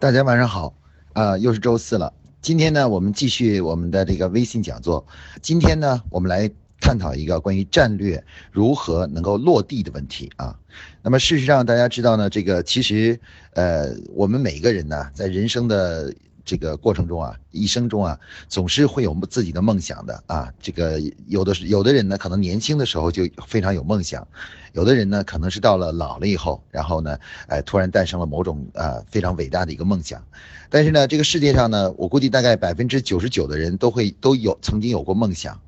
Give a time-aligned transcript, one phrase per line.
[0.00, 0.74] 大家晚上好，
[1.12, 2.10] 啊，又是周四了。
[2.40, 5.06] 今天呢，我们继续我们的这个微信讲座。
[5.42, 6.50] 今天呢，我们来
[6.80, 10.58] 探讨一个关于战略如何能够落地的问题啊。
[11.02, 13.20] 那么事实上，大家知道呢，这个其实，
[13.52, 16.10] 呃，我们每个人呢，在人生的
[16.44, 18.18] 这个过程中啊，一生中啊，
[18.48, 20.52] 总是会有自己的梦想的啊。
[20.60, 24.26] 这个有的是有的人呢，可能年轻的时候就非常有梦想。
[24.72, 27.18] 有的人呢，可能是到了老了以后，然后呢，
[27.48, 30.24] 哎，突然诞生了某种呃非常伟大的一个梦想。
[30.68, 35.60] 但是呢，这个世界上呢，我估计大概百分之九十九的人都会都有曾经有过梦想，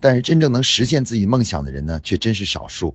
[0.00, 2.94] 但是真正能实现自己梦想的人呢，却真是少数。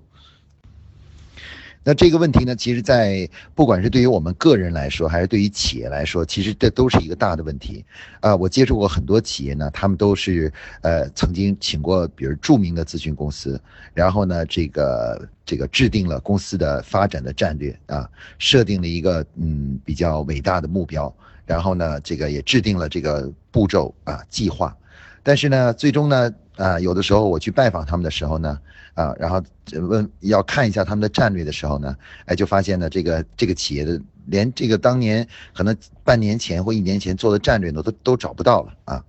[1.84, 7.84] 那这个问题呢，其实，在不管是对于我们个人来说，还是对于企业来说，其实这都是一个大的问题。
[8.20, 13.60] 啊，我接触过很多企业呢，他们都是呃曾经请过，比如著名的咨询公司，
[13.96, 18.08] 然后呢，这个这个制定了公司的发展的战略啊，
[18.38, 21.12] 设定了一个嗯比较伟大的目标，
[21.48, 24.78] 然后呢，这个也制定了这个步骤啊计划，
[25.24, 26.32] 但是呢，最终呢。
[26.62, 28.60] 啊，有的时候我去拜访他们的时候呢，
[28.94, 29.42] 啊，然后
[29.74, 31.96] 问要看一下他们的战略的时候呢，
[32.26, 39.04] 哎，就发现呢，这个这个企业的连这个当年可能半年前或一年前做的战略呢，都都找不到了啊。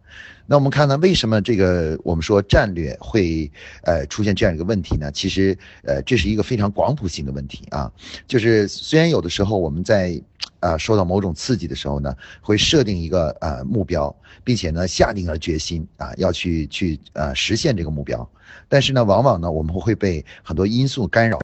[0.46, 3.50] 那我们看呢，为什么这个我们说战略会
[3.84, 5.10] 呃出现这样一个问题呢？
[5.12, 7.90] 其实呃这是一个非常广谱性的问题啊，
[8.26, 10.20] 就是虽然有的时候我们在
[10.60, 18.28] 啊受到某种刺激的时候呢，会设定一个呃目标，并且呢下定了决心啊要去去呃实现这个目标，
[18.68, 21.38] 但是呢往往呢我们会被很多因素干扰。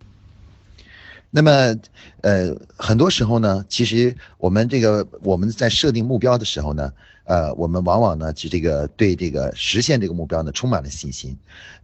[1.30, 1.76] 那么
[2.22, 6.92] 呃很多时候呢，其实我们这个我们在设定目标的时候呢。
[7.28, 11.36] 呃，我们往往呢，就这个对这个实现这个目标呢，充满了信心，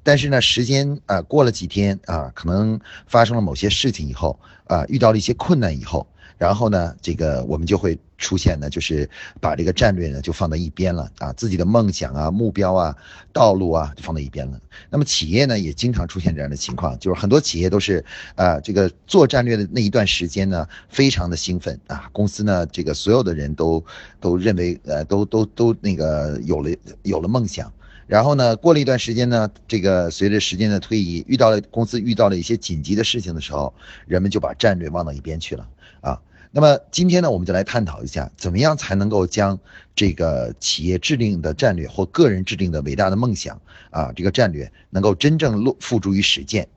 [0.03, 6.07] 但是呢，时间啊过了几天啊，可能发生了某些事情以后啊，遇到了一些困难以后。
[6.39, 9.09] 然后呢，这个我们就会出现呢，就是
[9.41, 12.95] 把这个战略呢就放在一边了啊，自己的梦想啊、目标啊、
[13.33, 14.61] 道路啊就放在一边了。
[14.91, 23.85] 那么企业呢也经常出现这样的情况，就是很多企业都是啊，这个做战略的那一段时间呢，非常的兴奋啊，公司呢这个所有的人都
[24.21, 26.71] 都认为呃都都都那个有了
[27.03, 27.73] 有了梦想。
[28.07, 33.73] 然后呢，过了一段时间呢，这个随着时间的推移，遇到了公司遇到了一些紧急的事情的时候，
[34.07, 35.67] 人们就把战略忘到一边去了
[36.01, 36.21] 啊。
[36.51, 39.59] 那么今天呢，我们就来探讨一下，怎么样才能够将
[39.97, 43.61] 这个企业制定的战略或个人制定的伟大的梦想
[43.91, 46.69] 啊，这个战略能够真正落付诸于实践。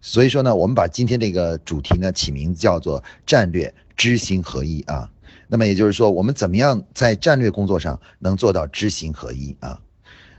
[0.00, 5.10] 所以说呢，我们把今天这个主题呢起名叫做战略知行合一啊。
[5.48, 9.78] 那么也就是说，我们怎么样在战略工作上能做到知行合一啊？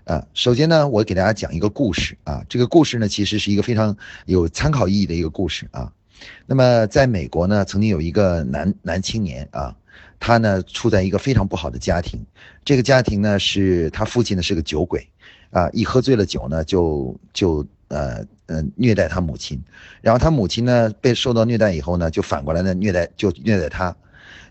[0.06, 2.44] 啊，首先呢，我给大家讲一个故事啊。
[2.48, 5.92] 这个故事呢，其实是一个非常有参考意义的一个故事啊。
[6.46, 9.76] 那么，在美国呢，曾经有一个男男青年啊，
[10.20, 12.24] 他呢处在一个非常不好的家庭。
[12.64, 15.08] 这个家庭呢，是他父亲呢是个酒鬼，
[15.50, 19.60] 啊，一喝醉了酒呢，就就呃呃虐待他母亲。
[20.02, 23.96] 然后他母亲呢被受到虐待以后呢，就反过来呢虐待就虐待他。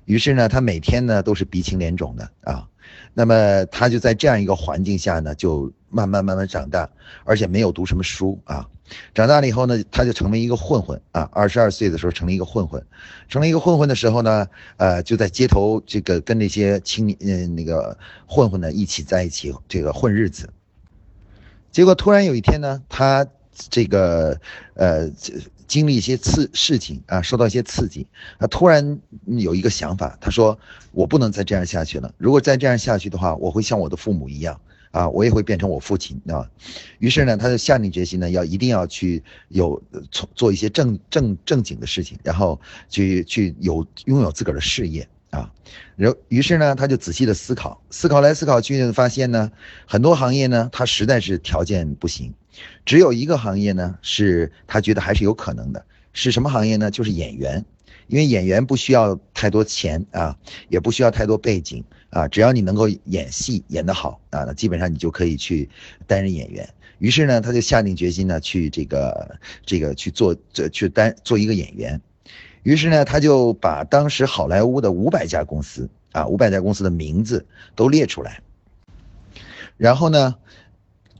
[0.04, 2.68] 于是呢，他每天呢都是鼻青脸肿的啊。
[3.12, 6.88] 那么他就在这样一个环境下呢，就慢慢慢慢长大，
[7.24, 8.68] 而且没有读什么书啊。
[9.14, 11.28] 长大了以后呢，他就成为一个混混啊。
[11.32, 12.84] 二十二岁的时候成了一个混混，
[13.28, 20.50] 成了一个混混的时候呢，呃，就在街头这个跟那些青年嗯那个混混呢一起在一起这个混日子。
[21.72, 23.26] 结果突然有一天呢，他
[23.70, 24.38] 这个
[24.74, 25.08] 呃
[25.66, 28.06] 经历一些刺事情啊，受到一些刺激，
[28.38, 30.58] 他突然有一个想法，他说
[30.92, 32.14] 我不能再这样下去了。
[32.18, 34.60] 如果再这样下去的话，我会像我的父母一样。
[34.94, 36.48] 啊，我也会变成我父亲啊，
[37.00, 39.82] 于是呢，他就下定决心呢，要一定要去有
[40.12, 45.50] 从做一些正正正经的事情，然后去去有拥有自个儿的事业啊。
[45.96, 49.50] 然后于是呢，他就仔细的思考，思考来思考去，发现呢，
[49.86, 52.32] 很多行业呢，他实在是条件不行，
[52.84, 56.90] 只有一个行业呢，是他觉得还是有可能的，是什么行业呢？
[56.90, 57.64] 就是演员。
[58.06, 60.36] 因为演员不需要太多钱啊，
[60.68, 65.70] 也不需要太多背景啊，只要你能够演戏演得好啊，那基本上你就可以去
[66.06, 66.68] 担任演员。
[66.98, 71.98] 于是呢，他就下定决心呢，去这个这个去做这去担做一个演员。
[72.64, 77.46] 于是呢，他就把当时好莱坞的五百家公司啊，五百家公司的名字
[77.76, 78.40] 都列出来，
[79.76, 80.34] 然后呢，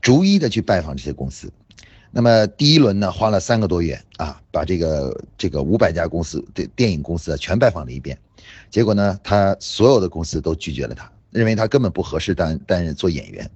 [0.01, 1.53] 逐一的去拜访这些公司。
[2.09, 8.17] 那么第一轮呢，花了三个多月啊，把这个这个五百家公司的电影公司全拜访了一遍，
[8.71, 13.51] 结果呢，他所有的公司都拒绝了他，认为他根本不合适担担任做演员，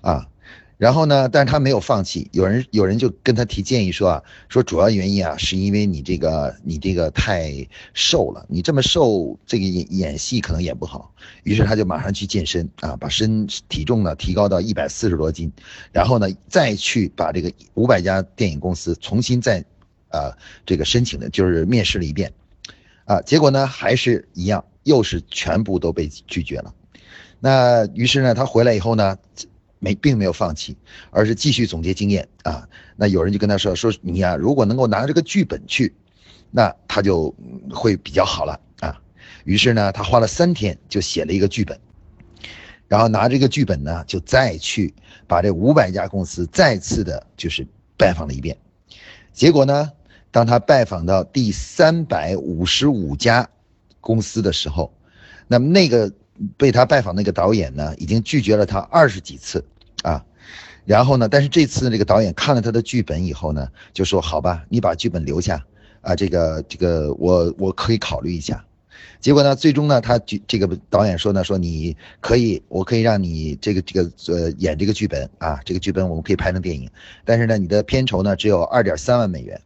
[0.00, 0.26] 啊，
[0.76, 2.28] 然后呢，但是他没有放弃。
[2.32, 11.14] 有人有人就跟他提建议说啊，说主要原因啊，是因为你这个你这个太瘦了，你这么瘦，这个演演戏可能演不好。
[11.44, 15.50] 于是他就马上去健身啊，把身体重呢提高到一百四十多斤，
[15.92, 19.64] 然后呢再去把这个五百家电影公司重新再，
[20.10, 20.36] 呃，
[20.66, 22.32] 这个申请的就是面试了一遍，
[23.04, 26.74] 啊，结果呢还是一样，又是全部都被拒绝了。
[27.38, 29.16] 那于是呢，他回来以后呢。
[29.84, 30.74] 没，并没有放弃，
[31.10, 32.66] 而是继续总结经验啊。
[32.96, 35.94] 那有人就跟他说：“说你呀，如果能够拿这个剧本去，
[36.50, 37.34] 那他就
[37.70, 38.98] 会比较好了啊。”
[39.44, 41.78] 于是呢，他花了三天就写了一个剧本，
[42.88, 44.94] 然后拿这个剧本呢，就再去
[45.26, 47.66] 把这五百家公司再次的就是
[47.98, 48.56] 拜访了一遍。
[49.34, 49.92] 结果呢，
[50.30, 53.46] 当他拜访到第三百五十五家
[54.00, 54.90] 公司的时候，
[55.46, 56.10] 那么那个
[56.56, 59.62] 被他拜访那个导演呢，已经拒绝了他二十几次。
[60.04, 60.22] 啊，
[60.84, 61.26] 然后呢？
[61.28, 65.64] 但是这次这个导演看了他的剧本以后呢，就说：“好吧，你把剧本留下，
[66.02, 68.62] 啊，这个这个我我可以考虑一下。”
[69.18, 76.88] 结果呢，最终呢，他剧这个导演说呢，说你可以，我可以让你这个这个呃演这个剧本啊，这个剧本我们可以拍成电影，
[77.24, 79.58] 但是呢，你的片酬呢只有二点三万美元，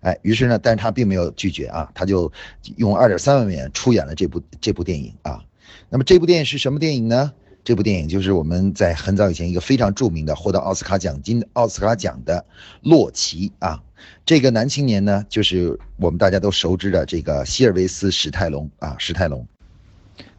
[0.00, 2.30] 哎，于是呢，但是他并没有拒绝啊，他就
[2.76, 5.40] 用二点三万美元出演了这部这部电影啊。
[5.88, 7.32] 那么这部电影是什么电影呢？
[7.66, 12.46] 这部电影就是我们在很早以前一个非常著名的获得奥斯卡奖金奥斯卡奖的
[12.80, 13.82] 洛奇啊，
[14.24, 19.44] 这个男青年呢，就是我们大家都熟知的这个希尔维斯史泰龙啊，史泰龙。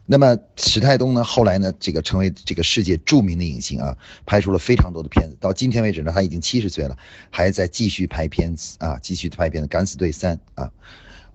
[0.06, 3.94] 那么史泰东呢，后来呢，这个成为这个世界著名的影星啊，
[4.24, 5.36] 拍出了非常多的片子。
[5.38, 6.96] 到今天为止呢，他已经七十岁了，
[7.28, 10.72] 还在继续拍片子啊，继续拍片子，《敢死队三》啊。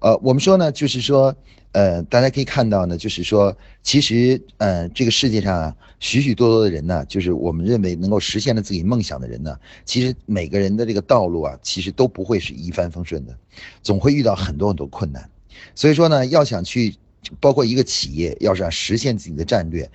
[0.04, 1.36] 呃，我们说呢，就是说。
[1.74, 3.52] 呃，大家可以看到呢，就是说，
[3.82, 13.36] 其实，呃，这个世界上啊，许许多多的人呢，就是我们认为能够实现了自己梦想的人呢，其实每个人的这个道路啊，其实都不会是一帆风顺的，
[13.82, 15.28] 总会遇到很多很多困难。
[15.74, 16.96] 所以说呢，要想去，
[17.40, 19.90] 包括一个企业，要想实现自己的战略。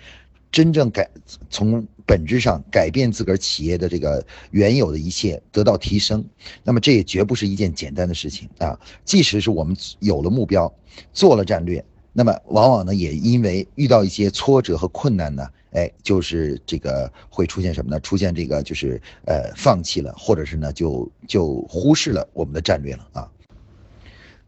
[0.51, 1.09] 真正改
[1.51, 6.25] 从本质上改变自个儿企业的这个原有的一切得到提升，
[6.65, 8.79] 那么这也绝不是一件简单的事情啊！
[9.05, 10.73] 即使是我们有了目标，
[11.13, 11.85] 做了战略，
[12.15, 18.01] 那么往往呢也因为遇到一些挫折和困难呢，哎，就是这个会出现什么呢？
[18.01, 23.31] 出现这个就是呃放弃了，或者是呢就就忽视了我们的战略了啊！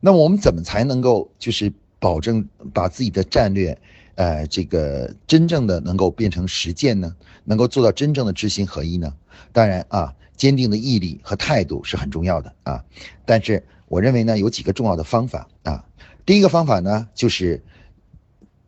[0.00, 3.78] 那么我们怎么才能够就是保证把自己的战略？
[4.16, 7.14] 呃，这个真正的能够变成实践呢，
[7.44, 9.14] 能够做到真正的知行合一呢？
[9.52, 12.84] 当然啊，坚定的毅力和态度是很重要的啊。
[13.24, 15.84] 但是我认为呢，有几个重要的方法啊。
[16.26, 17.62] 第一个方法呢，就是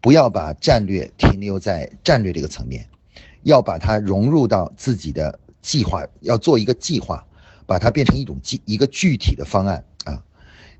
[0.00, 2.88] 不要把战略停留在战略这个层面，
[3.42, 7.24] 要把它融入到自己的计划，要做一个计划，
[7.66, 9.84] 把它变成一种计一个具体的方案。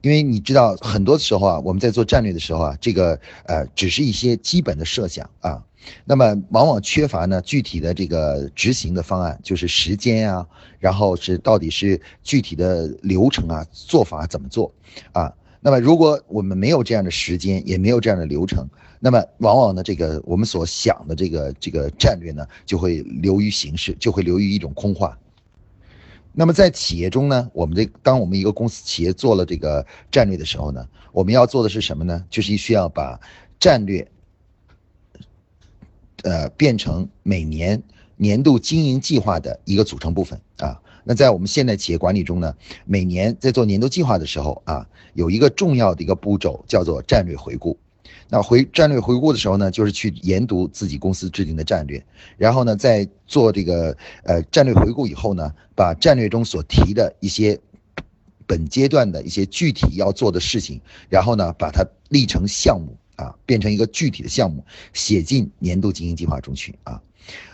[0.02, 5.64] 因为你知道，很多时候啊，我们在做战略的时候啊，这个呃，只是一些基本的设想啊，
[6.04, 10.44] 那么往往缺乏呢具体的这个执行的方案，就是时间啊，
[10.80, 14.72] 然后是到底是具体的流程啊，做法怎么做
[15.12, 15.32] 啊？
[15.60, 18.68] 那么如果我们没有这样的时间，也没有这样的流程，
[18.98, 25.16] 那么往往呢，这个我们所想的这个这个战略呢，就会流于形式，就会流于一种空话。
[26.34, 32.24] 那么在企业中呢，我们这当我们一个公司企业做了这个战略的时候呢，我们要做的是什么呢？
[32.30, 33.20] 就是需要把
[33.60, 34.10] 战略，
[36.22, 37.82] 呃，变成每年
[38.16, 40.80] 年度经营计划的一个组成部分啊。
[41.04, 42.54] 那在我们现代企业管理中呢，
[42.86, 47.76] 每年在做年度计划的时候啊，有一个重要的一个步骤叫做战略回顾。
[48.32, 52.02] 那回战略回顾的时候呢，就是去研读自己公司制定的战略，
[52.38, 57.60] 然后呢，在做这个呃战略回顾以后呢，把战略中所提的一些
[58.46, 66.98] 本阶段的一些具体要做的事情，然后呢，把它立成项目啊，变成一个具体的项目，写进年度经营计划中去啊。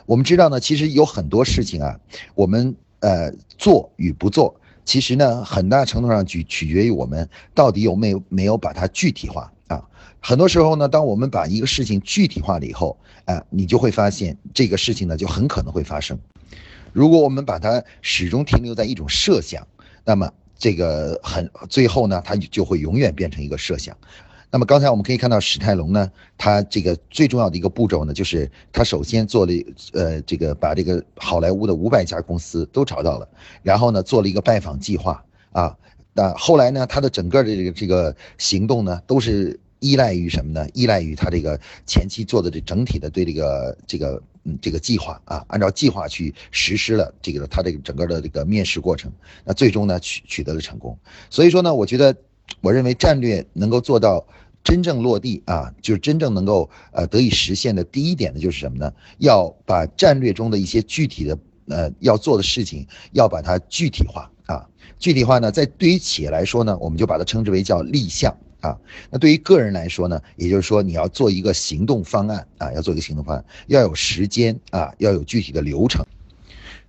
[0.07, 1.99] 我们知道呢，其实有很多事情啊，
[2.37, 4.55] 我们呃做与不做，
[4.85, 9.53] 其实呢，很大程度上取取决于我们到底有没有没有把它具体化。
[10.21, 16.19] 很多时候呢，当我们把一个事情具体化了以后，啊，你就会发现这个事情呢就很可能会发生。
[16.93, 19.67] 如果我们把它始终停留在一种设想，
[20.05, 23.97] 那么这个很最后呢，它就会永远变成一个设想。
[24.51, 29.53] 那么刚才我们可以看到史泰龙呢，他这个最重要的一个步骤呢，就是他首先做了
[29.93, 33.29] 呃这个把这个好莱坞的五百家公司都找到了，
[33.63, 35.23] 然后呢做了一个拜访计划
[35.53, 35.77] 啊，
[36.13, 39.61] 那后来呢他的整个的这个这个行动呢都是。
[39.81, 40.67] 依赖于什么呢？
[40.75, 49.13] 依赖于他这个前期做的这整体的对这个这个嗯这个计划啊，按照计划去实施了这个他这个整个的这个面试过程，
[49.45, 50.99] 那最终呢取取得了成功。
[51.31, 52.17] 所以说呢，我觉得，
[52.61, 54.27] 我认为战略能够做到
[54.65, 58.93] 真正落地啊，就是真正能够呃得以实现的第一点呢，就是什么呢？
[59.19, 64.67] 要把战略中的一些具体的呃要做的事情，要把它具体化啊。
[64.99, 68.37] 具体化呢，在对于企业来说呢，我们就把它称之为叫立项。
[68.61, 68.77] 啊，
[69.11, 76.05] 那对于个人来说呢，也就是说你要做一个行动方案啊，要做一个行动方案，要有时间啊，要有具体的流程。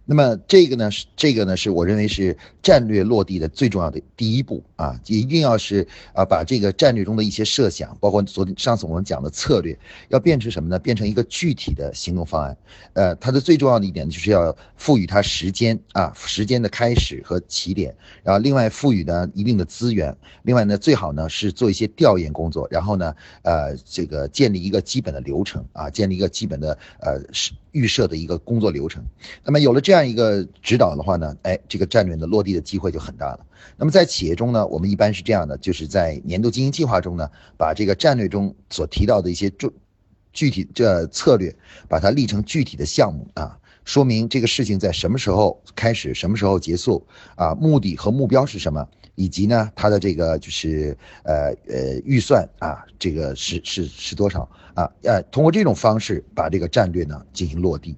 [0.10, 10.80] 那么这个呢是这个呢是我认为是战略落地的最重要的第一步啊，一定要是啊把这个战略中的一些设想，包括昨天上次我们讲的策略，要变成什么呢？
[10.80, 12.58] 变成一个具体的行动方案。
[12.94, 23.14] 呃，它的最重要的一点就是要赋予它时间啊，时间的开始和起点，然后另外赋予呢一定的资源，另外呢最好呢是做一些调研工作，然后呢
[23.44, 27.52] 呃这个建立一个基本的流程啊，建立一个基本的呃是。
[27.72, 29.04] 预设的一个工作流程，
[29.44, 33.46] 那么有了这样一个指导的话呢，哎，这个战略的落地的机会就很大了。
[33.78, 39.72] 那么在企业中呢，我们一般是这样的，就是在年度经营计划中呢，把这个战略中所提到的一些重
[40.34, 41.56] 具体这策略，
[41.88, 48.88] 把它立成具体的项目啊，说明这个事情在什么时候开始，什么时候结束啊，目的和目标是什么。
[49.16, 54.50] 以及呢，它的这个就是呃呃预算啊，这个是是是多少
[54.80, 54.92] 啊？
[55.04, 57.96] 呃，通过这种方式把这个战略呢进行落地。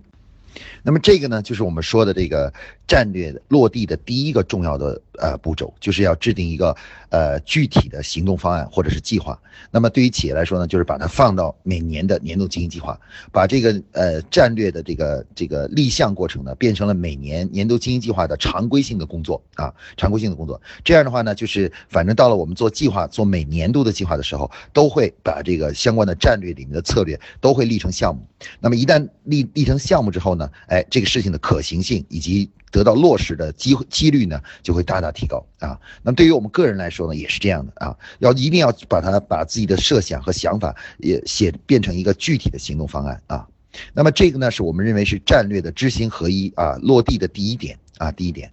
[0.84, 2.52] 那么这个呢，就是我们说的这个
[2.88, 6.76] 战略落地的第一个重要的呃步骤，就是要制定一个
[7.10, 9.40] 呃具体的行动方案或者是计划。
[9.70, 13.00] 那么对于企业来说呢，就是把它放到每年的年度经营计划，
[13.32, 20.60] 把这个呃战略的这个这个立项过程呢，变成了每年年度经营计划的常规性的工作啊，常规性的工作。
[20.84, 28.22] 这样的话呢，就是反正到了我们做计划、做每年度的计划的时候，都会把这个相关的战略里面的策略都会立成项目。
[28.60, 35.78] 那么一旦立立成项目之后呢，哎，这个事情的可行性以及得到落实的机几率呢，就会大大提高啊。
[36.02, 43.48] 那对于我们个人来说呢，也是这样的啊，要一定要把它把自己的设想和想法也写变成一个具体的行动方案啊。
[43.94, 48.52] 那么这个呢，是我们认为是战略的知行合一啊，落地的第一点啊，第一点。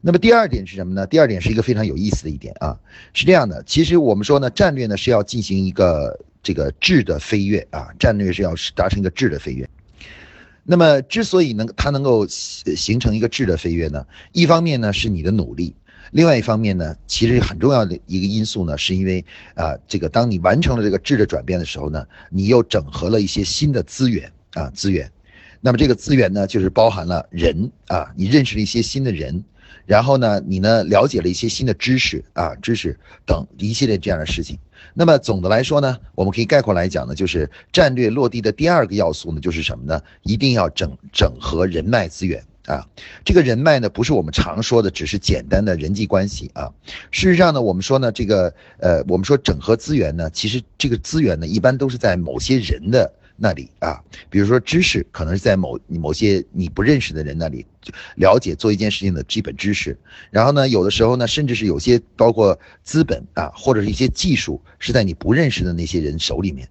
[0.00, 1.06] 那么第二点是什么呢？
[1.06, 2.78] 第二点是一个非常有意思的一点啊，
[3.14, 9.68] 是这样的，其实我们说呢，战略呢是要进行一个这个质的飞跃啊，战略是要达成一个质的飞跃。
[10.66, 15.76] 那么，之所以能它能够形形成一个质的飞跃呢，一方面呢是你的努力，
[16.10, 19.22] 另外一方面呢，其实很重要的一个因素呢，是因为
[19.54, 25.10] 啊，这个当你完成了这个质的转变的时候呢，你又整合了一些新的资源啊资源，
[25.60, 29.44] 那么这个资源呢，就是包含了人啊，你认识了一些新的人。
[29.86, 34.58] 然后呢，你呢了解了一些新的知识啊，知识等一系列这样的事情。
[34.94, 40.00] 那么总的来说呢，我们可以概括来讲呢，就是战略落地的第二个要素呢，就是什么呢？
[40.22, 42.86] 一定要整整合人脉资源啊。
[43.24, 46.70] 这个人脉呢，不是我们常说的只是简单的人际关系啊。
[47.10, 53.12] 事实上呢，我们说呢，这个呃，我们说整合资源呢，其实这个资源呢，一般都是在某些人的。
[53.36, 54.00] 那里啊，
[54.30, 57.66] 比如说知识，可能是在某某些你不认识的人那里
[58.16, 59.98] 了解做一件事情的基本知识，
[60.30, 66.68] 然后呢，有的时候呢，甚至是有些包括资本啊，或者是一些技术，是在你不认识的那些人手里面。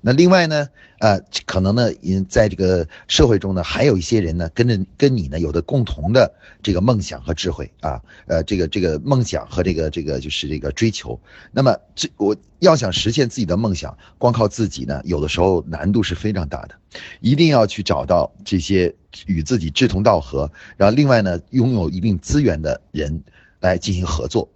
[0.00, 0.68] 那另外呢，
[1.00, 11.20] 呃，可能呢，因在这个社会中呢，还有一些人呢，跟着跟你呢，有的共同的这个梦想和智慧啊，呃，这个这个梦想和这个这个就是这个追求。
[11.50, 16.74] 那么这我要想实现自己的梦想，光靠自己呢，有的时候难度是非常大的，
[17.20, 18.94] 一定要去找到这些
[19.26, 23.22] 与自己志同道合，然后另外呢，拥有一定资源的人
[23.60, 24.48] 来进行合作。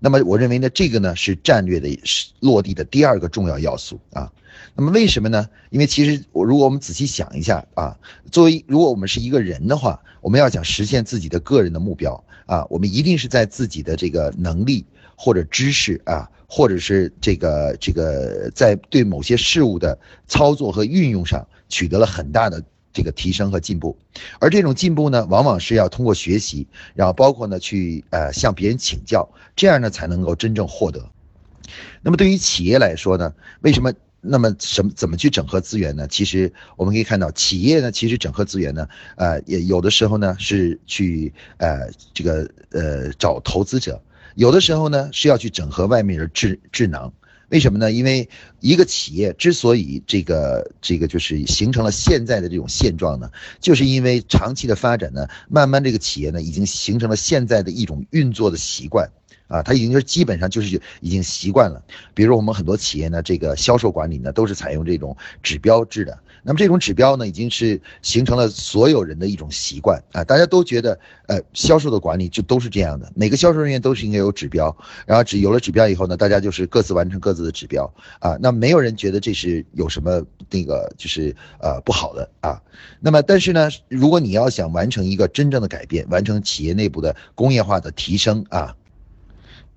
[0.00, 1.88] 那么我认为呢，这个呢是战略的
[2.40, 4.32] 落地的第二个重要要素啊。
[4.74, 5.48] 那么为什么呢？
[5.68, 7.96] 因为其实我如果我们仔细想一下啊，
[8.32, 14.84] 作为如果我们是一个人的话，我们要想实现自己的个人的目标啊，我们一定是在自己的这个能力
[15.16, 22.62] 或者知识啊，或者是这个这个在对某些事物的操作和运用上取得了很大的。
[22.92, 23.96] 这个提升和进步，
[24.40, 31.08] 而这种进步呢，往往是要通过学习，然后包括呢去呃向别人请教，这样呢才能够真正获得。
[32.02, 36.08] 那么对于企业来说呢，为什么那么什么怎么去整合资源呢？
[36.08, 44.02] 其实我们可以看到，企业呢其实整合资源呢，呃也有的时候呢是去呃这个呃找投资者，
[44.34, 47.12] 有的时候呢是要去整合外面的智智囊。
[47.50, 47.90] 为什么呢？
[47.92, 48.28] 因为
[48.60, 53.30] 一个企业之所以这个这个就是形成了现在的这种现状呢，
[53.60, 59.10] 就是因为长期的发展呢，慢慢这个企业呢已经形成了现在的一种运作的习惯
[59.48, 61.82] 啊，他已经是基本上就是已经习惯了。
[62.14, 66.16] 比如我们很多企业呢，这个销售管理呢，都是采用这种指标制的。
[66.42, 74.74] 那么这种指标呢，已经是形成了所有人的一种习惯啊，大家都觉得，呃，销售的管理就都是这样的，每个销售人员都是应该有指标，
[75.06, 82.60] 然后只有了指标以后呢，大家就是各自完成各自的指标啊，那没有人觉得这是有什么那个就是呃不好的啊。
[83.00, 88.74] 那么但是呢，如果你要想完成一个真正的改变，完成企业内部的工业化的提升啊。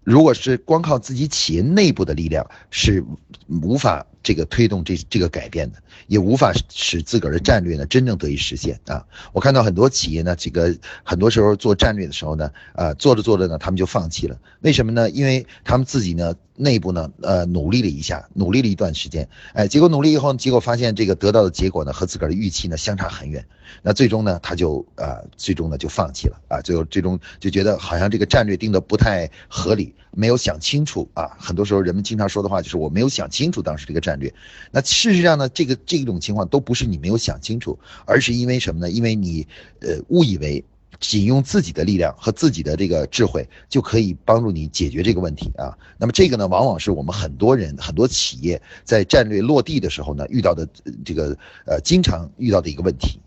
[0.05, 3.01] 如果是光靠自己企业内部的力量，是
[3.47, 5.77] 无法这个推动这这个改变的，
[6.07, 9.05] 也无法使自个儿的战略呢真正得以实现啊！
[9.33, 14.39] 我看到很多企业呢，这个很多时候做战略的时候呢，啊，做着做着呢，他们就放弃了。
[14.61, 15.09] 为什么呢？
[15.09, 23.43] 因为他们自己呢内部呢，呃，努力了一下，努力了一段时间，哎，结果努力以后，结果发现这个得到的结果呢和自个儿的预期呢相差很远。
[23.81, 31.31] 那最终呢，他就啊，最终呢就放弃了啊，最后最终就觉得好像这个战略定的不太合理，没有想清楚啊。
[31.39, 34.31] 很多时候人们经常说的话就是我没有想清楚当时这个战略。
[34.69, 38.91] 那事实上呢，这个这种情况都不是你没有想清楚，而是因为什么呢？
[38.91, 39.47] 因为你
[39.79, 40.63] 呃误以为
[41.03, 45.77] 仅用自己的力量和自己的这个智慧就可以帮助你解决这个问题啊。
[45.97, 50.65] 那么这个呢，往往是我们很多人很多企业在战略落地的时候呢遇到的
[51.03, 53.19] 这个呃经常遇到的一个问题。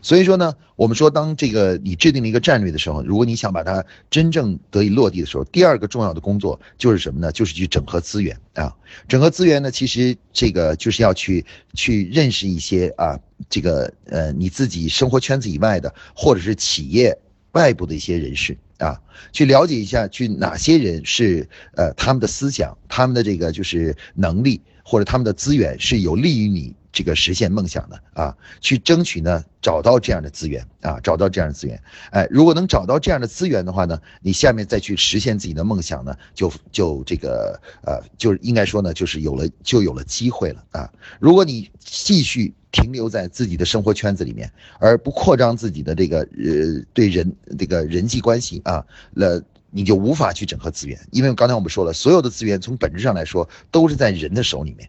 [0.00, 7.32] 所以说呢，我们说，当这个你制定了一个战略的时候，如果你想把它真正得以落地的时候，第二个重要的工作就是什么呢？
[7.32, 8.74] 就是去整合资源啊。
[9.08, 13.18] 整合资源呢，其实这个就是要去去认识一些啊，
[13.50, 17.18] 这个呃你自己生活圈子以外的，或者是企业
[17.52, 19.00] 外部的一些人士啊，
[19.32, 26.74] 去了解一下，去哪些人是呃他们的思想、他们的这个就是能力或者他们的资源是有利于你。
[26.90, 31.80] 这个实现梦想的啊，去争取呢，找到这样的资源啊，找到这样的资源，
[32.10, 40.90] 哎，如果能找到这样的资源的话呢，你下面再去实现自己的梦想呢，就就这个呃，就应该说呢，就是有了就有了机会了啊。
[41.20, 49.40] 如果你继续停留在自己的生活圈子里面，而不扩张自己的这个呃对人这个人际关系啊，那
[49.70, 54.88] 你就无法去整合资源，因为刚才我们说了，所有的资源从本质上来说都是在人的手里面。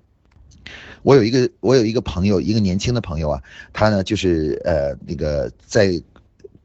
[1.03, 3.41] 我有一个，我有一个朋友，一个年轻的朋友啊，
[3.73, 6.01] 他呢就是呃那个在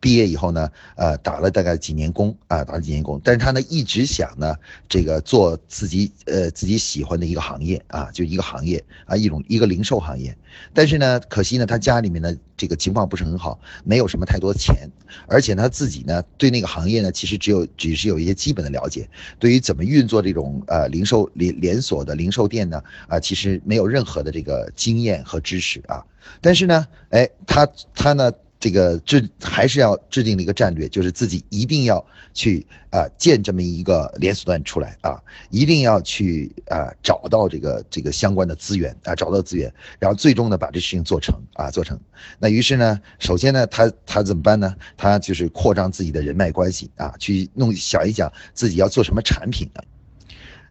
[0.05, 4.55] 毕业以后呢，呃打了大概几年工啊，打了几年工，但是他呢一直想呢
[4.87, 10.37] 这个做自己呃自己喜欢的一个行业啊，就一个行业啊一种一个零售行业，
[10.75, 14.87] 但是呢可惜呢他家里面呢这个情况不是很好，没有什么太多钱，
[15.27, 26.05] 而且他自己呢对那个行业呢其实只有只是有一些基本的了解，对于怎么运作这种呃零售连连锁的零售店呢啊其实没有任何的这个经验和知识啊，
[26.43, 28.31] 但是呢哎他他呢。
[28.65, 42.01] 这个制还是要制定的一个战略，就是自己一定要去啊建这么一个连锁店出来啊，一定要去啊找到这个这个相关的资源啊，找到资源，然后最终呢把这事情做成啊做成。
[42.39, 44.75] 那于是呢，首先呢他他怎么办呢？
[44.97, 49.83] 他就是扩张自己的人脉关系啊，去弄想一想自己要做什么产品呢。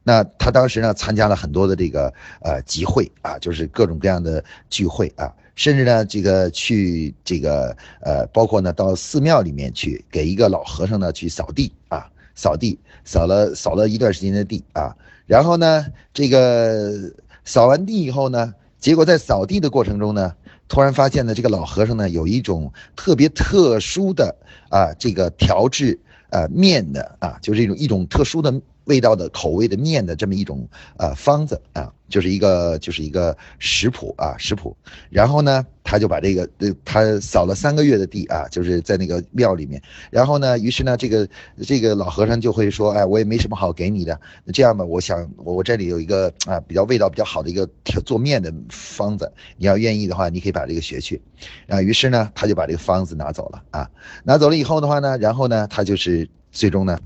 [0.02, 5.32] 那他当时呢参加了很多的这个呃集会啊，就是各种各样的聚会啊。
[5.56, 14.96] 甚至呢，这个去这个呃，包括呢，到寺庙里面去给一个老和尚呢去扫地啊，扫地扫了扫了一段时间的地啊，
[15.28, 17.12] 然后呢，这个
[17.46, 20.34] 扫完地以后呢，结果在扫地的过程中呢，
[20.68, 24.36] 突然发现呢，这个老和尚呢有一种特别特殊的
[24.70, 28.52] 啊，这个调制啊面的啊，就是一种一种特殊的。
[28.86, 30.68] 味道的口味的面的这么一种
[30.98, 34.76] 呃方子啊，就是一个就是一个食谱啊食谱，
[35.10, 41.28] 然后呢他就把这个呃他扫了三个月的地啊，就是在那个庙里面，然后呢于是呢这个
[41.66, 47.68] 这个老和尚就会说哎我也没什么好给你的，那这样吧我想我我这里有一个啊比较味道比较好的一个
[48.06, 51.22] 做面的方子，你要愿意的话你可以把这个学去，
[51.70, 53.90] 啊于是呢他就把这个方子拿走了啊。
[54.26, 57.00] 拿走了以后的话呢，然后呢他就是最终呢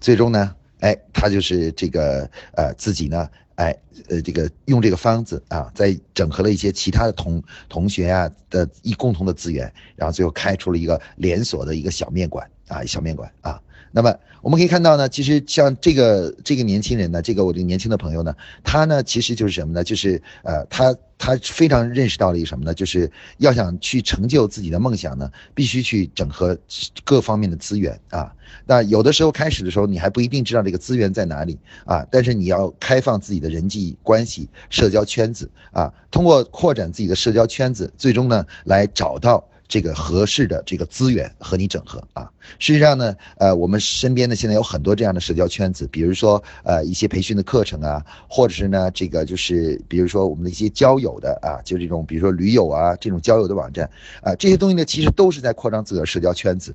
[0.00, 0.52] 最终呢。
[0.84, 3.74] 哎，他就是这个呃自己呢，哎
[4.10, 13.58] 呃这个用这个方子啊，在整合了一些其他的同同学啊的一共同的资源，然后最后开出了一个连锁的一个小面馆啊，小面馆啊。
[13.96, 19.84] 那么我们可以看到呢，其实像这个这个年轻人呢，这个我的年轻的朋友呢，他呢其实就是什么呢？
[19.84, 22.74] 就是呃他他非常认识到了一个什么呢？
[22.74, 26.58] 就是要想去成就自己的梦想呢，必须去整合
[27.04, 28.34] 各方面的资源啊。
[28.66, 39.48] 那有的时候开始的时候，你还不一定知道这个资源在哪里啊，但是你要开放自己的人际关系、社交圈子啊，通过扩展自己的社交圈子，最终呢来找到。
[39.66, 42.30] 这个合适的这个资源和你整合啊。
[42.58, 53.88] 事实上呢，呃，我们身边呢现在有很多这样的社交圈子，比如说呃一些培训的课程啊，或者是呢这个就是比如说我们的一些交友的啊，就这种比如说驴友啊这种交友的网站
[54.22, 56.74] 啊，这些东西呢其实都是在扩张自己的社交圈子。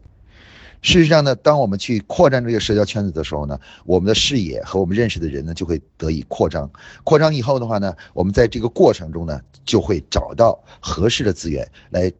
[0.81, 6.69] 事实上呢，当我们去扩展这个社交圈子的时候呢，我们的视野和我们认识的人呢就会得以扩张。
[7.03, 12.11] 扩张以后的话呢，我们在这个过程中呢，就会找到合适的资源来，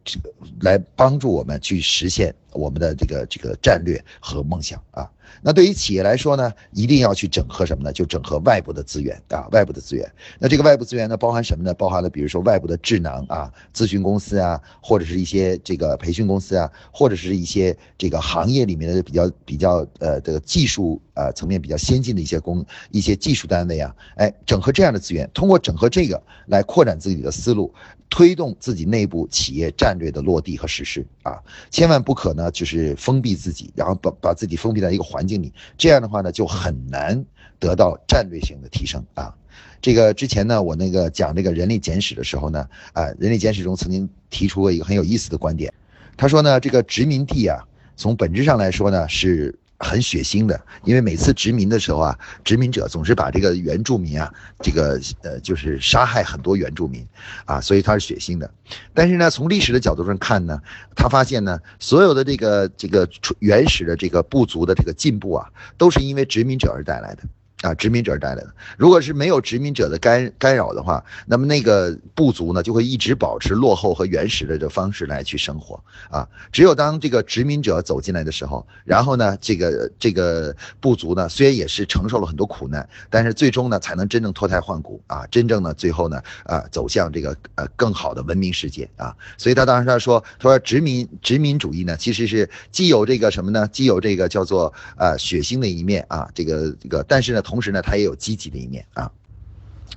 [0.60, 5.10] 来帮助我们去实现我们的这个这个战略和梦想啊。
[5.42, 7.92] 那对于企业来说呢，一定要去整合什么呢？
[7.92, 10.10] 就整合外部的资源啊，外部的资源。
[10.38, 11.72] 那这个外部资源呢，包含什么呢？
[11.74, 27.72] 包含了比如说外部的智囊啊，咨询公司啊，或者是一些这个培训公司啊，或者是一些这个行业里面的比较比较呃这个技术呃层面比较先进的一些工一些技术单位啊，哎，整合这样的资源，通过整合这个来扩展自己的思路。
[28.12, 31.38] 推动自己内部企业战略的落地和实施啊，
[31.70, 37.22] 千万不可呢，就是封闭自己，然后把把自己封闭在一个环环境里，这样的话呢，就很难
[37.58, 39.34] 得到战略性的提升啊。
[39.82, 45.70] 这个之前呢，我那个讲这个人力简史的时候呢，啊，人力简史中曾经提出过一个很有意思的观点，
[46.16, 47.62] 他说呢，这个殖民地啊，
[47.96, 49.54] 从本质上来说呢是。
[49.82, 54.30] 很血腥的，因为每次殖民的时候啊，殖民者总是把这个原住民啊，
[54.62, 57.04] 这个呃，就是杀害很多原住民，
[57.46, 58.48] 啊，所以他是血腥的。
[58.92, 60.60] 但是呢，从历史的角度上看呢，
[60.94, 67.22] 他发现呢，所有的这个这个原始的这个部族的这个进步啊，都是因为殖民者而带来的。
[67.62, 68.54] 啊，殖民者带来的。
[68.78, 75.78] 如果是没有殖民者的干干扰的话，那么那个部族呢，就会一直保持落后和原始的这方式来去生活。
[76.10, 89.14] 啊，只有当这个殖民者走进来的时候，然后呢，这个这个部族呢，虽然也是承受了很多苦难，但是最终呢，才能真正脱胎换骨啊，真正呢，最后呢，啊，走向这个呃更好的文明世界啊。
[89.36, 93.68] 所以他当时他说，他说殖民殖民主义呢，其实是既有这个什么呢？
[93.68, 97.42] 既有这个叫做呃血腥的一面啊，这个这个，但是呢。
[97.50, 99.10] 同时呢，它也有积极的一面啊，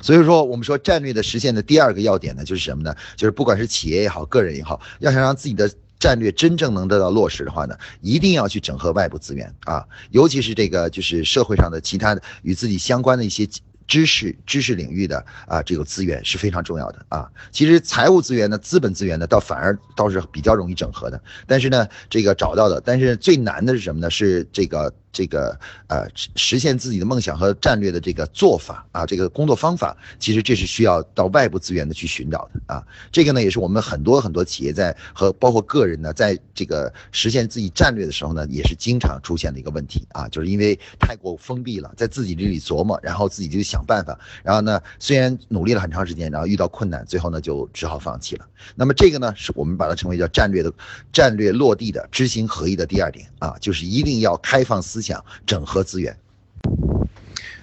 [0.01, 2.95] 所以说我们说战略的实现的第二个要点呢，就是什么呢？
[3.15, 13.47] 就是不管是企业也好，个人也好，要想让自己的战略真正能得到落实的话呢，一定要去整合外部资源啊，尤其是这个就是社会上的其他的与自己相关的一些
[13.85, 17.29] 知识知识领域的啊这个资源是非常重要的啊。
[17.51, 24.09] 其实财务资源呢，资本资源呢，倒反而倒是比较容易整合的，但是呢，这个找到的，但是最难的是什么呢？
[24.09, 24.91] 是这个。
[25.13, 32.83] 这个呃，实现自己的梦想和战略的这个做法啊，这个工作方法，其实这是需要到外部资源的去寻找的啊。
[33.11, 48.47] 这个呢，也是我们很多很多企业在和包括个人呢，在这个实现自己战略的时候呢，也是经常出现的一个问题啊，就是因为太过封闭了，在自己这里琢磨，然后自己就想办法，然后呢，虽然努力了很长时间，然后遇到困难，最后呢就只好放弃了。
[48.73, 50.73] 那么这个呢，是我们把它称为叫战略的
[51.11, 55.02] 战略落地的知行合一的第二点啊，就是一定要开放思。
[55.03, 56.15] 想整合资源，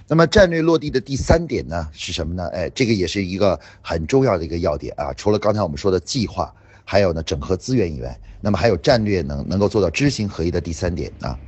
[0.07, 2.47] 那么战略落地的第三点呢是什么呢？
[2.53, 5.15] 哎，这个也是一个很重要的一个要点啊。
[5.15, 11.39] 除了刚才我们说的计划，还有呢整合资源以外，那么还有战略能能够做到知行合一的第三点啊。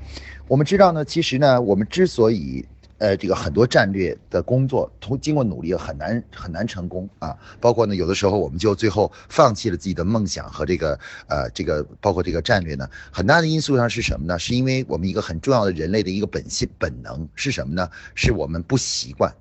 [0.49, 2.65] 我们知道呢，其实呢，我们之所以
[3.03, 7.37] 呃，这个很多战略的工作，通经过努力很难很难成功啊。
[7.61, 14.39] 包括呢，有的时候我们就最后放弃了自己的梦想和这个呃，这个包括这个战略呢，很大的因素上是什么呢？
[14.39, 17.91] 是因为我们一个很重要的人类的一个本性本能是什么呢？
[18.15, 19.35] 是我们不习惯。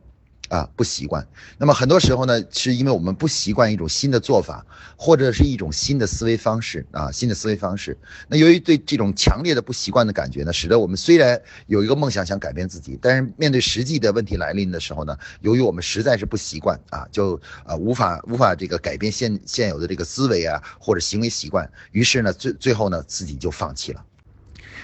[0.52, 1.26] 啊，不习惯。
[1.58, 4.66] 那么很多时候呢，是因为我们不习惯一种新的做法，
[4.98, 7.98] 或者是一种新的思维方式啊，新的思维方式。
[8.28, 24.04] 那由于对这种强烈的不习惯的感觉呢，使得我们虽然有一个梦想想改变自己，但是面对实际的问题来临的时候呢，由于我们实在是不习惯啊，就啊无法无法这个改变现现有的这个思维啊或者行为习惯，于是呢最最后呢自己就放弃了。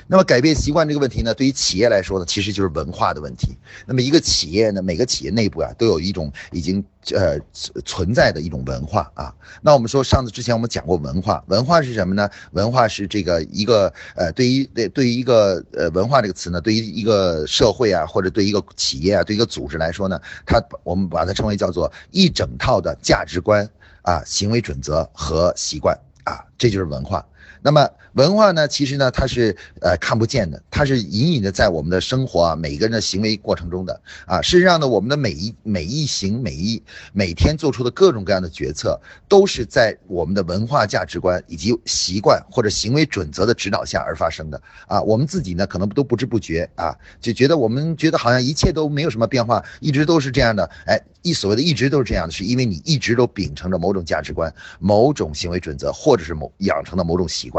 [0.08, 3.58] 那么改变习惯这个问题呢，对于企业来说呢，其实就是文化的问题。
[3.86, 7.38] 那么一个企业呢，每个企业内部啊，都有一种已经呃
[7.84, 9.34] 存在的一种文化啊。
[9.62, 12.30] 那我们说上次之前我们讲过文化，文化是什么呢？
[12.52, 23.70] 文化是这个一个呃，对于对对于一个呃文化这个词呢，对于一个社会啊，或者对一个企业啊，对一个组织来说呢，它我们把它称为叫做一整套的价值观
[24.04, 25.94] 啊、行为准则和习惯
[26.24, 27.26] 啊，这就是文化。
[27.62, 34.42] 那么文化呢，其实呢，它是呃看不见的，它是隐隐的在我们的生活啊，每个人的行为过程中的啊。
[34.42, 36.82] 事实上呢，我们的每一每一行每一
[37.14, 45.02] 每天做出的各种各样的决策，都是在我们的文化价值观以及习惯或者行为准则的指导下而发生的啊。
[45.02, 50.68] 我们自己呢，可能都不知不觉啊，就觉得我们觉得好像一切都没有什么变化，一直都是这样的。
[50.86, 57.57] 哎，一所谓的一直都是这样的，是因为你一直都秉承着某种价值观、某种行为准则，或者是某养成的某种习惯。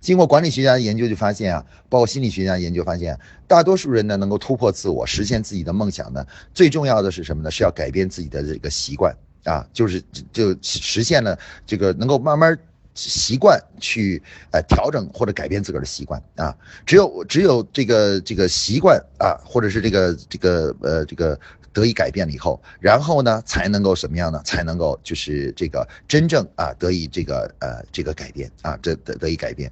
[0.00, 7.50] 经过管理学家研究，就发现啊，包括心理学家研究发现，大多数人呢能够突破自我，实现自己的梦想呢，最重要的是什么呢？
[7.50, 12.58] 是要改变自己的这个习惯啊，就是就实现了这个能够慢慢
[12.94, 16.54] 习惯去呃调整或者改变自个儿的习惯啊。
[16.84, 21.40] 只有只有这个这个习惯啊，或者是这个这个呃这个
[21.74, 24.40] 得以改变了以后，然后呢才能够什么样呢？
[24.44, 29.70] 才能够就是这个真正啊得以这个呃这个改变啊，这得得以改变。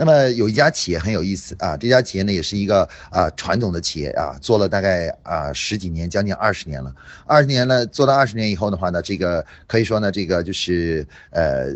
[0.00, 6.94] 那么有一家企业很有意思啊，这家企业呢也是一个啊传统的企业啊，做了大概啊十几年，将近二十年了。
[7.26, 11.66] 二十年了，做到二十年以后的话呢，这个可以说呢，这个就是呃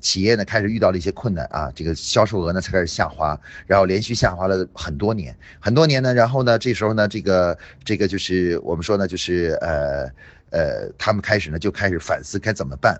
[0.00, 10.08] 企业呢开始遇到了一些困难啊，这个销售额呢才开始下滑，然后连续下滑了很多年，很多年呢，然后呢这时候呢这个这个就是我们说呢就是呃
[10.50, 12.96] 呃他们开始呢就开始反思该怎么办，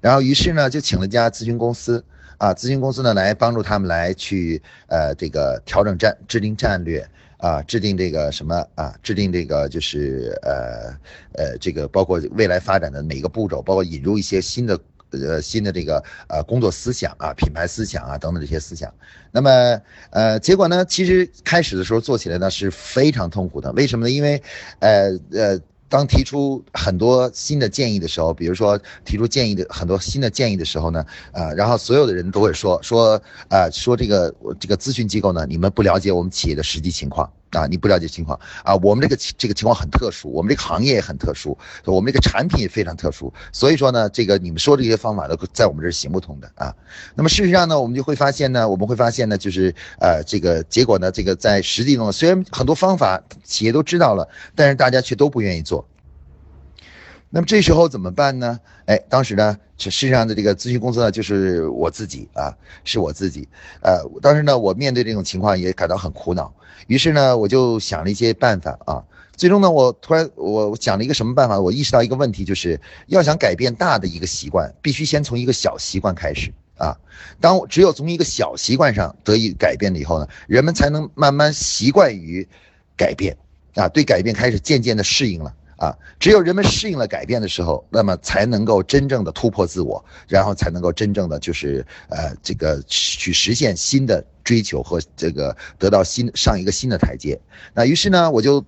[0.00, 2.04] 然后于是呢就请了家咨询公司。
[2.38, 7.06] 啊，咨询公司呢来帮助他们来去呃这个调整战制定战略
[7.38, 10.94] 啊，制定这个什么啊，制定这个就是呃
[11.32, 14.78] 呃这个包括未来发展的每个步骤，包括引入一些新的
[15.10, 18.92] 呃新的这个呃工作思想啊、品牌思想啊等等这些思想。
[19.32, 24.10] 那么呃结果呢，其实开始的时候做起来呢是非常痛苦的，为什么呢？
[24.10, 24.42] 因为
[24.80, 25.60] 呃呃。
[25.88, 37.30] 当提出很多新的建议的时候，比如说提出建议的很多新的建议的时候呢，呃，然后所有的人都会说说，呃，说这个这个咨询机构呢，你们不了解我们企业的实际情况。
[37.50, 46.74] 啊，你不了解情况啊，我们这个这个情况很特殊，我们这个行业也很特殊，我们这个产品也非常特殊，所以说呢，这个你们说这些方法都在我们这儿行不通的啊。
[47.14, 55.86] 那么事实上呢，我们就会发现呢，我们会发现呢，就是呃，这个结果呢，这个在实际中，虽然很多方法企业都知道了，但是大家却都不愿意做。
[57.28, 58.58] 那么这时候怎么办呢？
[58.86, 63.46] 哎，当时呢，实际上的这个咨询公司呢，就是我自己啊，是我自己。
[63.82, 66.54] 呃，当时呢，我面对这种情况也感到很苦恼，
[66.86, 69.04] 于是呢，我就想了一些办法啊。
[69.36, 71.60] 最终呢，我突然我想了一个什么办法？
[71.60, 76.96] 我意识到一个问题，就是要想改变大的一个习惯，必须先从一个小习惯开始啊。
[77.38, 82.48] 当只有从一个小习惯上得以改变了以后呢，人们才能慢慢习惯于
[82.96, 83.36] 改变
[83.74, 85.52] 啊，对改变开始渐渐的适应了。
[85.76, 97.38] 啊，只有人们适应了改变的时候，那么才能够真正的突破自我，然后才能够真正的就是呃这个去实现新的追求和这个得到新上一个新的台阶。
[97.74, 98.64] 那于是呢，我就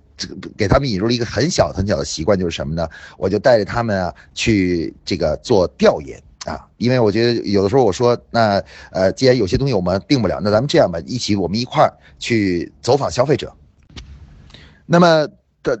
[0.55, 2.87] 给他们引入了一个很小很小的习惯，就是什么呢？
[3.17, 13.51] 我就带着他们啊去这个做调研啊，因为我觉得有的时候我说，那呃既然有些东西我们定不了，那咱们这样吧，一起我们一块儿去走访消费者，
[14.85, 15.27] 那么。
[15.61, 15.77] 的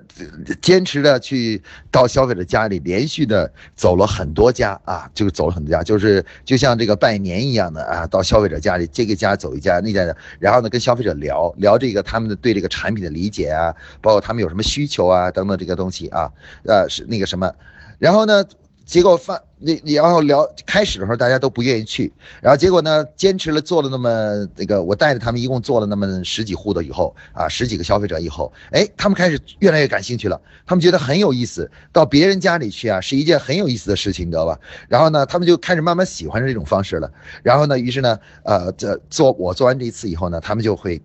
[0.61, 16.31] 坚持的去到消费者家里，连续的走了很多家啊，就走了很多家，就是就像这个拜年一样的啊，到消费者家里，这个家走一家，那家的，然后呢跟消费者聊聊这个他们的对这个产品的理解啊，包括他们有什么需求啊等等这个东西啊，
[16.65, 17.53] 呃是那个什么，
[17.97, 18.43] 然后呢。
[18.89, 24.09] 结果发你你要聊开始的时候，大家都不愿意去，然后结果呢，坚持了做了那么
[24.55, 34.59] 那个，我带着他们一共做了那么十几户的以后啊，十几个消费者以后，哎，他们开始越来越感兴趣了，他们觉得很有意思，到别人家里去啊，是一件很有意思的事情，你知道吧？
[34.87, 37.11] 然后呢，他们就开始慢慢喜欢这种方式了，
[37.43, 40.99] 然后呢，于是呢，呃，这做我做完这一次以后呢，他们就会。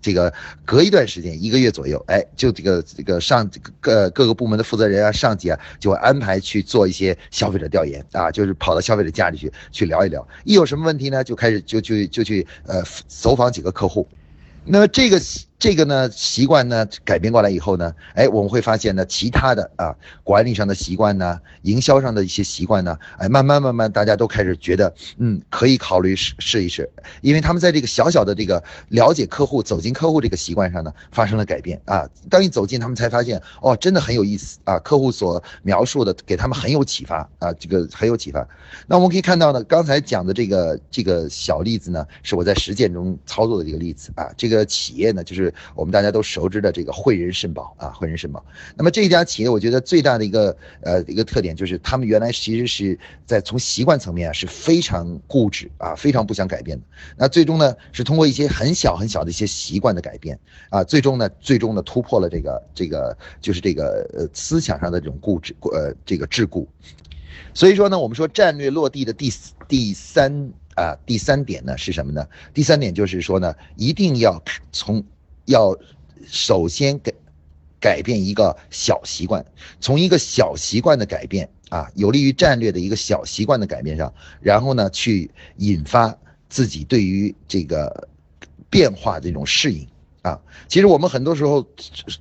[0.00, 0.32] 这个
[0.64, 3.48] 隔一段时间，一个月左右，哎，就这个这个上
[3.80, 14.08] 各各个部门的负责人啊、上级啊，就会安排去做一些消费者调研啊，就是跑到消费者家里去去聊一聊，一有什么问题呢，就开始就去就去呃走访几个客户，
[14.64, 15.20] 那么这个。
[15.60, 19.94] 这个呢习惯呢改变过来以后呢，哎，我们会发现呢，其他的啊
[20.24, 26.88] 管理上的习惯呢，营销上的一些习惯呢，哎，慢慢慢慢大家都开始觉得，嗯，可以考虑试试一试，
[27.20, 32.08] 因为他们在这个小小的这个了解客户、走进客户这个习惯上呢，发生了改变啊。
[32.30, 38.48] 当你走进，他们才发现，哦，真的很有意思啊，客户所描述的给他们很有启发啊，这个很有启发。
[38.86, 45.49] 那我们可以看到呢，刚才讲的这个这个小例子呢，是我在实践中操作的这个例子啊，这个企业呢就是。
[45.74, 48.44] 我们大家都熟知的这个汇仁肾宝啊，汇仁肾宝。
[48.76, 56.84] 那么这家企业，我觉得最大的一个呃一个特点就是，他们原来其实是在从习惯层面啊是非常固执啊，非常不想改变的。
[57.16, 66.66] 那最终呢，是通过一些很小很小的一些习惯的改变啊，最终呢，最终呢突破了这个这个就是这个呃思想上的这种固执呃这个桎梏。
[67.54, 69.32] 所以说呢，我们说战略落地的第
[69.66, 72.26] 第三啊第三点呢是什么呢？
[72.54, 75.02] 第三点就是说呢，一定要从
[75.50, 75.76] 要
[76.26, 77.12] 首先改
[77.78, 79.44] 改变一个小习惯，
[79.80, 86.16] 从一个小习惯的改变啊，有利于战略的一个小习惯的改变上，然后呢去引发
[86.48, 88.08] 自己对于这个
[88.70, 89.86] 变化这种适应
[90.22, 90.40] 啊。
[90.68, 91.66] 其实我们很多时候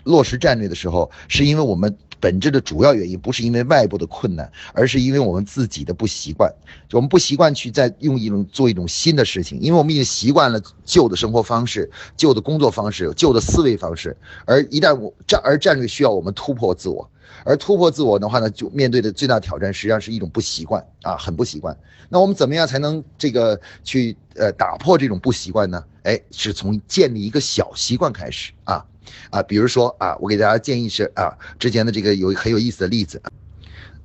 [0.04, 1.98] 落实战略的时候，是因为我们。
[2.20, 6.54] 本质的主要原因不是因为外部的困难，而是因为我们自己的不习惯。
[6.88, 14.16] 就我们不习惯去再用一种做一种新的事情，因为我们已经习惯了旧的生活方式、旧的工作方式、旧的思维方式。
[14.46, 17.10] 而一旦我战而战略需要我们突破自我，
[17.46, 21.78] 而突破自我的话呢，就面对的最大挑战实际上是一种不习惯啊，很不习惯。
[22.10, 25.84] 那我们怎么样才能这个去呃打破这种不习惯呢？
[26.04, 28.84] 哎，是从建立一个小习惯开始啊。
[29.30, 33.22] 啊，比如说啊，我给大家建议是啊，之前的这个有很有意思的例子。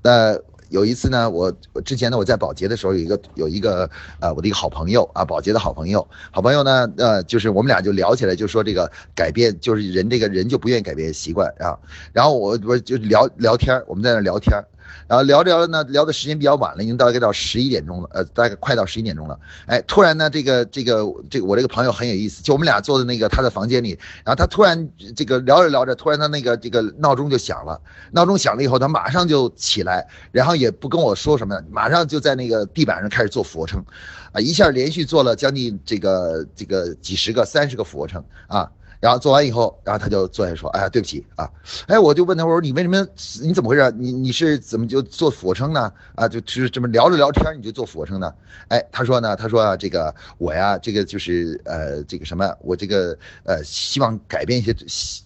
[0.03, 0.39] 那
[0.71, 1.53] 有一次呢，我
[1.85, 11.79] 之前呢我在保洁的时候有一个有一个啊我的一个好朋友啊，保洁的好朋友，好朋友呢呃就是我们俩就聊起来，就说这个改变就是人这个人就不愿意改变习惯啊。
[12.13, 14.59] 然后我我就聊聊天，我们在那聊天。
[15.07, 19.39] 然后聊着聊着呢，聊的时间比较晚了，已经大概到十一点钟了，呃，大概快到十一点钟了。
[19.67, 27.81] 哎，突然呢，这个这个这个我这个朋友很有意思，就我们俩坐在那个他的房间里，然后他突然这个聊着聊着，突然他那个这个闹钟就响了，
[28.13, 33.85] 闹钟响了以后，他马上就起来，然后也不跟我说什么，马上就在那个地板上开始做俯卧撑，
[34.33, 38.71] 啊，一下连续做了将近这个这个几十个、三十个俯卧撑啊。
[39.05, 41.47] 然后做完以后，然后他就坐下说：“哎呀，对不起啊，
[41.89, 43.07] 哎，我就问他，我说你为什么，
[43.43, 43.93] 你怎么回事？
[43.99, 45.93] 你你是怎么就做俯卧撑呢？
[46.15, 48.33] 啊，就就是这么聊着聊天你就做俯卧撑呢？
[48.69, 54.73] 哎，他说呢，他说啊，这个我呀，这个就是呃，这个什么，我这个呃，希望改变一些，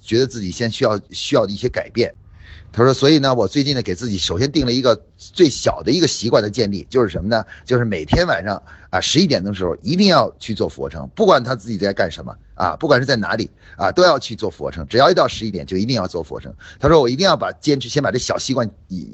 [0.02, 2.12] 觉得自己先需要需要的一些改变。”
[2.70, 7.44] 他说：“所以呢，我最近呢给自己首先定了一个最小的一个习惯的建立，就是什么呢？
[7.64, 14.86] 就是每天晚上啊十一点的时候一定要去做俯卧撑，不管他自己在干什么啊，不管是在哪里啊，都要去做俯卧撑。
[14.86, 16.54] 只要一到十一点就一定要做俯卧撑。
[16.78, 18.70] 他说我一定要把坚持先把这小习惯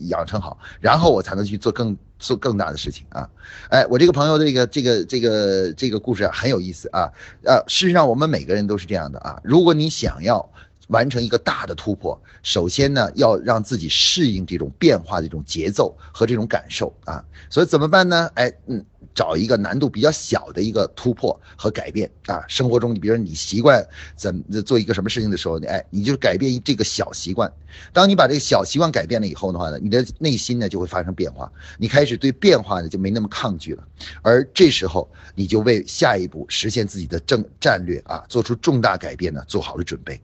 [0.08, 3.26] 养成好，然后我才能去做更做更大的事情啊。
[3.70, 7.08] 哎，我这个朋友这个这个这个这个故事很有意思啊。
[7.44, 9.40] 呃，事实上我们每个人都是这样的啊。
[9.44, 10.50] 如果你想要。
[10.88, 18.30] 完成一个大的突破，首先呢，要让自己适应这种变化的这种节奏和这种感受啊，所以怎么办呢？
[18.34, 22.44] 哎，嗯，找一个难度比较小的一个突破和改变啊。
[22.48, 27.50] 生活中，你比如说你习惯怎做一个什么事情的时候，你哎，你就改变这个小习惯。
[27.92, 33.82] 当你把这个小习惯改变了以后的话呢，你的内心呢就会发生变化，你开始对变化呢就没那么抗拒了，
[34.22, 40.20] 而这时候你就为下一步实现自己的正战略啊，做出重大改变呢做好了准备。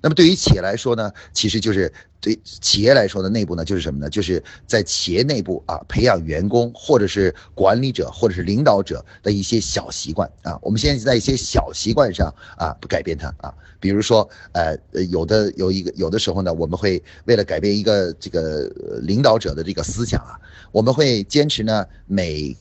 [0.00, 4.08] 那么对于企业来说呢，其实就是对企业来说的内部呢，就是什么呢？
[4.08, 10.58] 就是在企业内部啊，培养员工或者是管理者或者是领导者的一些小习惯啊。
[10.62, 13.52] 我们现在在一些小习惯上啊，不改变它啊。
[13.80, 14.76] 比如说，呃，
[15.10, 18.64] 有的有一个有的时候呢，我们会为了改变一个这个
[19.02, 20.38] 领导者的这个思想啊，
[20.72, 22.56] 我们会坚持呢，每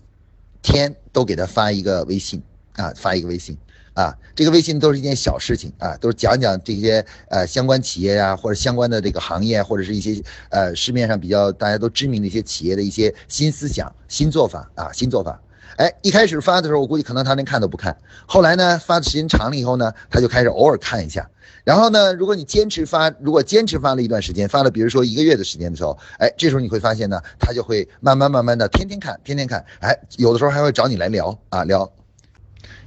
[0.62, 2.42] 天都给他发一个微信
[2.74, 3.58] 啊，发一个微信。
[3.98, 15.42] 啊，这个微信都是一件小事情啊，都是讲讲这些呃相关企业呀，或者相关的这个行业，或者是一些呃市面上比较大家都知名的一些企业的一些新思想、新做法啊，新做法。
[15.78, 17.98] 哎，一开始发的时候，我估计可能他连看都不看。
[18.28, 21.28] 后来呢，发的时间长了以后呢，他就开始偶尔看一下。
[21.64, 29.66] 然后呢，如果你坚持发，如果坚持发了一段时间，发了比如说一个月的时间的时候，哎，这时候你会发现呢，他就会慢慢慢慢的天天看，天天看。
[29.80, 31.97] 哎，有的时候还会找你来聊啊聊。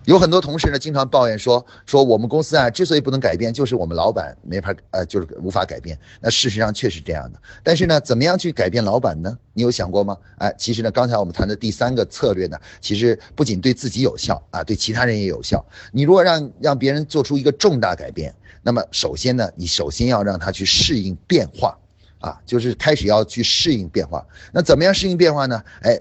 [0.07, 5.99] 有很多同事呢，经常抱怨说说我们公司啊，之所以不能改变，就是我们老板没法呃，就是无法改变。
[6.21, 7.39] 那事实上确实这样的。
[7.63, 9.37] 但是呢，怎么样去改变老板呢？
[9.53, 10.17] 你有想过吗？
[10.39, 15.65] 哎，其实呢，刚才我们谈的第三个策略呢，其实不仅对自己有效啊，对其他人也有效。
[15.93, 21.79] 你如果让让别人做出一个重大改变，那么首先呢，你首先要让他去适应变化，
[22.21, 24.27] 啊，就是开始要去适应变化。
[24.51, 25.63] 那怎么样适应变化呢？
[25.83, 26.01] 哎。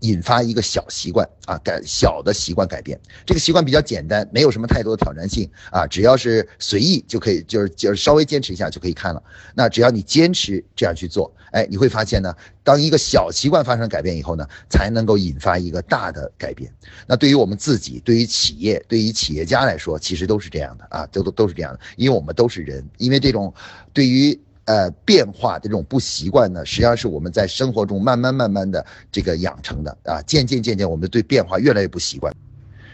[0.00, 2.98] 引发一个小习惯啊，改小的习惯改变。
[3.26, 9.22] 这个习惯比较简单，没有什么太多的挑战性啊，只要是随意就可以，就是就是稍微坚持一下就可以看了。
[9.54, 16.72] 那只要你坚持这样去做，哎，你会发现呢，当一个小习惯发生改变以后呢，才能够引发一个大的改变。
[17.06, 23.52] 那对于我们自己，对于企业，对于企业家来说，其实都是这样的啊，都都都是这样的，因为我们都是人，因为这种
[23.92, 24.38] 对于。
[24.68, 32.30] 呃，变化这种不习惯呢，实际上是我们在生活中慢慢慢慢的这个养成的啊，渐渐渐渐，我们对变化越来越不习惯。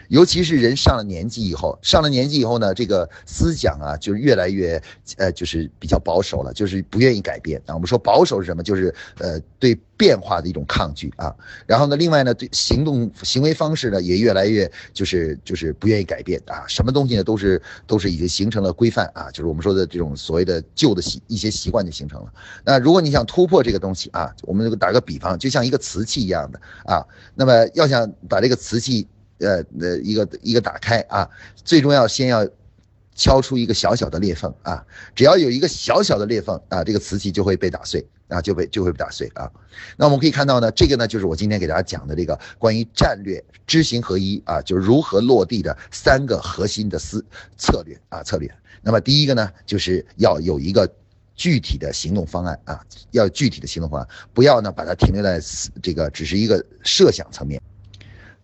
[0.09, 4.81] 尤其是人上了年纪以后，上了年纪以后呢，这个思想啊，就越来越，
[5.17, 7.73] 呃，就是比较保守了，就是不愿意改变啊。
[7.73, 8.61] 我们说保守是什么？
[8.63, 11.33] 就是呃，对变化的一种抗拒啊。
[11.65, 16.63] 然后呢，另外呢，对行动行为方式呢，也越来越就是就是不愿意改变啊。
[16.67, 22.31] 什么东西呢，都是都是已经形成了规范啊，就是我们说的这种所谓的旧的习一些习惯就形成了。
[22.63, 27.03] 那如果你想突破这个东西啊，我们打个比方，就像一个瓷器一样的啊，
[27.33, 29.07] 那么要想把这个瓷器。
[29.45, 31.29] 呃，呃，一个一个打开啊，
[31.63, 32.47] 最重要先要
[33.13, 34.85] 敲出一个小小的裂缝啊，
[35.15, 39.49] 只要有一个小小的裂缝啊，这个瓷器就会被打碎啊，就被就会被打碎啊。
[39.95, 47.23] 那我们可以看到呢，这个呢就是我今天给大家讲的这个关于战略知行合一啊，就是如何落地的三个核心的思
[47.57, 48.51] 策略啊策略。
[48.81, 50.89] 那么第一个呢，就是要有一个
[51.35, 55.39] 具体的行动方案啊，要具体的行动方案，不要呢把它停留在
[55.81, 57.61] 这个只是一个设想层面。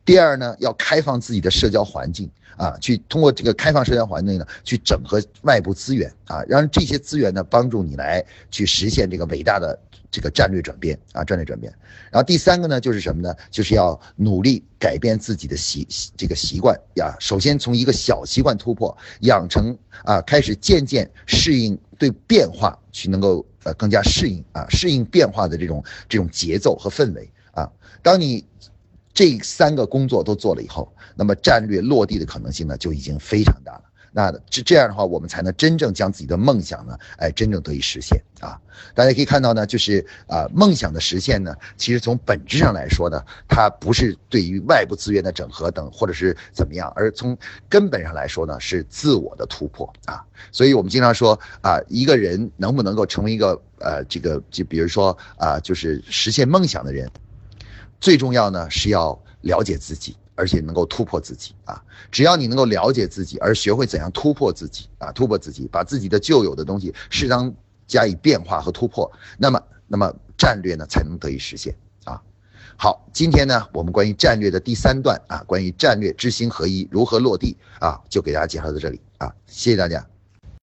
[0.04, 9.80] 第二呢，要开放自己的社交环境啊，去通过这个开放社交环境呢，去整合外部资源啊，让这些资源呢帮助你来去实现这个伟大的
[10.10, 11.72] 这个战略转变啊，战略转变。
[12.12, 13.34] 然后第三个呢，就是什么呢？
[13.50, 15.88] 就是要努力改变自己的习
[16.18, 17.16] 这个习惯呀。
[17.20, 27.70] 首先从一个小习惯突破，养成啊，开始渐渐适应对变化去能够呃更加适应啊，适应变化的这种这种节奏和氛围啊。
[28.02, 28.44] 当你
[29.14, 33.84] 这三个工作都做了以后，那么战略落地的可能性呢就已经非常大了。
[34.14, 38.60] 那这这样的话，我们才能真正将自己的梦想呢，哎，真正得以实现啊！
[38.94, 47.38] 大家可以看到呢，就是啊，梦想的实现呢，其实从本质上来说呢，它不是对于外部资源的整合等，或者是怎么样，而从
[47.70, 50.22] 根本上来说呢，是自我的突破啊。
[50.52, 57.10] 所以我们经常说啊，一个人能不能够成为一个呃，这个就比如说啊，就是实现梦想的人。
[58.02, 61.82] 最重要呢是要了解自己，而且能够突破自己啊！
[62.12, 67.54] 只要你能够了解自己，而学会怎样突破自己啊，突破自己，把自己的旧有的东西适当
[67.88, 71.76] 加以变化和突破，那么，那么战略呢才能得以实现
[72.06, 72.20] 啊！
[72.76, 80.04] 好，今天呢我们关于战略的第三段啊，关于战略知行合一如何落地啊，就给大家介绍到这里啊，谢谢大家。